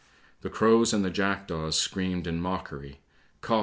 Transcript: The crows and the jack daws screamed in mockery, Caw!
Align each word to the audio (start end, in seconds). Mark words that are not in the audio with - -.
The 0.41 0.49
crows 0.49 0.93
and 0.93 1.05
the 1.05 1.11
jack 1.11 1.47
daws 1.47 1.79
screamed 1.79 2.25
in 2.25 2.41
mockery, 2.41 3.01
Caw! 3.41 3.59